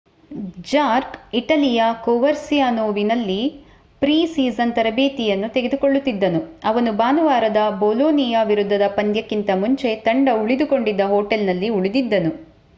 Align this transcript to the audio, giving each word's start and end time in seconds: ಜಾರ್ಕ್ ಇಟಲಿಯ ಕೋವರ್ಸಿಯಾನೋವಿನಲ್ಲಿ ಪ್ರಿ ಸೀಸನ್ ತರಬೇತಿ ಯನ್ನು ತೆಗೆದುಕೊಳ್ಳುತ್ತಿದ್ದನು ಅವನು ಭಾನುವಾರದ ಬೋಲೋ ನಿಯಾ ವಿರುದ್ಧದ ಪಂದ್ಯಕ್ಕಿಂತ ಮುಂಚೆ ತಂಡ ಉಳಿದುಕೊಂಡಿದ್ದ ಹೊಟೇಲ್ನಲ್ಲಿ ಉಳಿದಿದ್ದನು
ಜಾರ್ಕ್ 0.67 1.17
ಇಟಲಿಯ 1.33 1.81
ಕೋವರ್ಸಿಯಾನೋವಿನಲ್ಲಿ 2.05 3.37
ಪ್ರಿ 4.01 4.15
ಸೀಸನ್ 4.31 4.73
ತರಬೇತಿ 4.75 5.25
ಯನ್ನು 5.27 5.49
ತೆಗೆದುಕೊಳ್ಳುತ್ತಿದ್ದನು 5.53 6.41
ಅವನು 6.63 6.93
ಭಾನುವಾರದ 6.97 7.61
ಬೋಲೋ 7.79 8.09
ನಿಯಾ 8.17 8.41
ವಿರುದ್ಧದ 8.45 8.87
ಪಂದ್ಯಕ್ಕಿಂತ 8.97 9.49
ಮುಂಚೆ 9.61 9.91
ತಂಡ 10.07 10.29
ಉಳಿದುಕೊಂಡಿದ್ದ 10.41 11.05
ಹೊಟೇಲ್ನಲ್ಲಿ 11.13 11.71
ಉಳಿದಿದ್ದನು 11.77 12.33